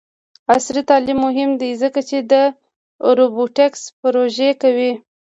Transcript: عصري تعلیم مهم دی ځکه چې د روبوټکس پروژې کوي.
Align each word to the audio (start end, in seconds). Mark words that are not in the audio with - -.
عصري 0.53 0.81
تعلیم 0.89 1.17
مهم 1.25 1.51
دی 1.61 1.71
ځکه 1.83 1.99
چې 2.09 2.17
د 2.31 2.33
روبوټکس 3.17 3.81
پروژې 4.01 4.49
کوي. 4.61 4.91